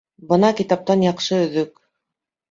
[0.29, 1.77] Бына китаптан яҡшы өҙөк